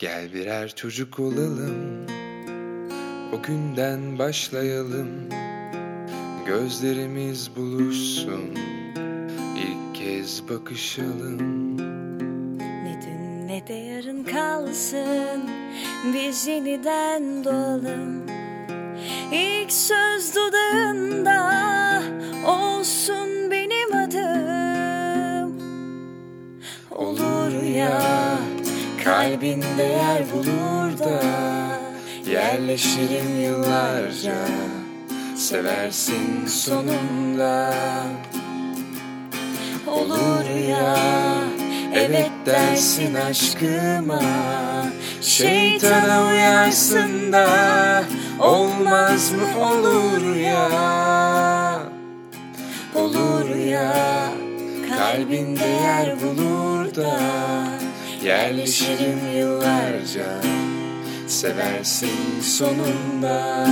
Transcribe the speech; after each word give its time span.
Gel 0.00 0.34
birer 0.34 0.74
çocuk 0.74 1.18
olalım. 1.18 2.06
O 3.32 3.42
günden 3.42 4.18
başlayalım. 4.18 5.08
Gözlerimiz 6.46 7.56
buluşsun. 7.56 8.54
İlk 9.56 9.94
kez 9.94 10.48
bakışalım. 10.48 11.76
Ne 12.58 13.00
dün 13.02 13.48
ne 13.48 13.66
de 13.66 13.72
yarın 13.72 14.24
kalsın. 14.24 15.50
Biz 16.14 16.46
yeniden 16.46 17.44
doğalım. 17.44 18.26
İlk 19.32 19.72
söz 19.72 20.36
dudağında 20.36 21.60
Olsun 22.46 23.50
benim 23.50 23.94
adım. 23.94 25.60
Olur 26.90 27.62
ya 27.62 28.19
Kalbinde 29.04 29.82
yer 29.82 30.22
bulur 30.32 30.98
da 30.98 31.22
Yerleşirim 32.30 33.40
yıllarca. 33.42 34.34
Seversin 35.36 36.46
sonunda. 36.46 37.74
Olur 39.86 40.68
ya 40.68 40.96
Evet 41.94 42.30
dersin 42.46 43.14
aşkıma. 43.14 44.20
Şeytana 45.22 46.26
uyarsın 46.26 47.32
da 47.32 48.04
Olmaz 48.38 49.32
mı 49.32 49.64
olur 49.64 50.36
ya? 50.36 50.70
Olur 52.94 53.56
ya 53.56 53.94
Kalbinde 54.88 55.66
yer 55.66 56.16
bulur 56.22 56.94
da 56.94 57.20
Yerleşirim 58.24 59.36
yıllarca. 59.36 60.42
Seversin 61.26 62.40
sonunda. 62.42 63.66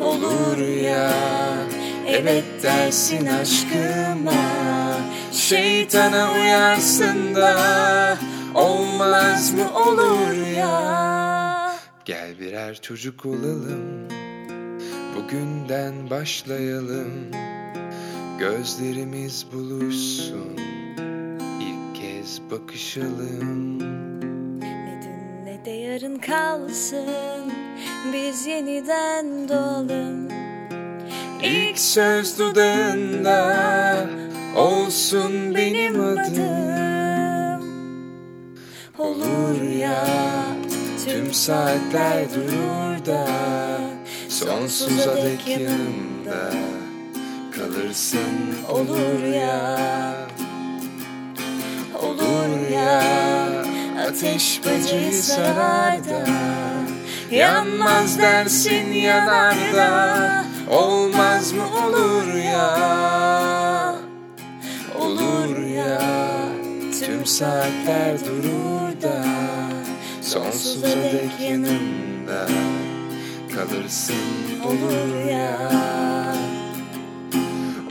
Olur 0.00 0.58
ya 0.58 1.12
Evet 2.06 2.44
dersin 2.62 3.26
aşkıma. 3.26 4.32
Şeytana 5.32 6.32
uyarsın 6.32 7.34
da 7.34 8.18
Olmaz 8.54 9.54
mı 9.54 9.78
olur 9.78 10.46
ya? 10.56 11.72
Gel 12.04 12.40
birer 12.40 12.80
çocuk 12.80 13.26
olalım. 13.26 14.08
Bugünden 15.16 16.10
başlayalım. 16.10 17.12
Gözlerimiz 18.38 19.46
buluşsun 19.52 20.58
bakışalım. 22.50 23.78
Ne 24.60 25.00
dün 25.02 25.46
ne 25.46 25.64
de 25.64 25.70
yarın 25.70 26.18
kalsın 26.18 27.52
Biz 28.12 28.46
yeniden 28.46 29.48
doğalım. 29.48 30.28
İlk 31.42 31.78
söz 31.78 32.38
dudağında 32.38 34.06
Olsun 34.56 35.54
benim 35.54 36.00
adım. 36.00 37.68
Olur 38.98 39.62
ya 39.62 40.06
Tüm 41.06 41.34
saatler 41.34 42.24
durur 42.34 43.06
da 43.06 43.28
Sonsuza 44.28 45.16
dek 45.16 45.48
yanımda 45.48 46.52
Kalırsın. 47.56 48.54
Olur 48.70 49.34
ya 49.34 49.78
Olur 52.38 52.70
ya 52.70 53.02
Ateş 54.08 54.60
bacayı 54.64 55.22
sarar 55.22 56.04
da 56.04 56.24
Yanmaz 57.30 58.18
dersin 58.18 58.92
yanar 58.92 59.56
da 59.74 60.44
Olmaz 60.70 61.52
mı 61.52 61.62
olur 61.86 62.34
ya? 62.34 63.94
Olur 65.00 65.58
ya. 65.66 66.02
Tüm 67.00 67.26
saatler 67.26 68.18
durur 68.26 69.02
da 69.02 69.24
Sonsuza 70.22 70.88
dek 70.88 71.50
yanımda 71.50 72.48
Kalırsın. 73.54 74.14
Olur 74.64 75.30
ya. 75.30 75.72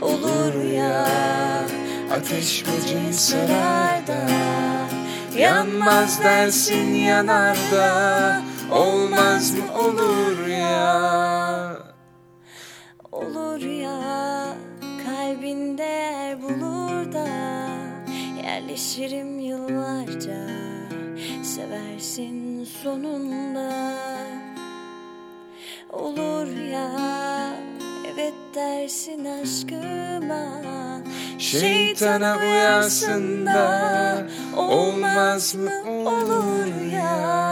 Olur 0.02 0.64
ya 0.64 1.37
Ateş 2.18 2.64
böceği 2.66 3.12
sarar 3.12 4.06
da 4.06 4.18
Yanmaz 5.38 6.24
dersin 6.24 6.94
yanar 6.94 7.56
da 7.72 8.42
Olmaz 8.72 9.54
mı 9.54 9.78
olur 9.78 10.46
ya? 10.46 11.76
Olur 13.12 13.60
ya 13.60 13.98
kalbinde 15.06 15.82
yer 15.82 16.42
bulur 16.42 17.12
da 17.12 17.28
Yerleşirim 18.44 19.38
yıllarca 19.38 20.48
seversin 21.42 22.64
sonunda. 22.82 23.94
Olur 25.92 26.56
ya 26.56 26.90
evet 28.18 28.34
dersin 28.54 29.24
aşkıma. 29.24 30.48
Şeytana 31.38 32.38
uyarsın 32.38 33.46
da 33.46 34.26
Olmaz 34.56 35.54
mı 35.54 35.70
olur 36.10 36.92
ya 36.92 37.47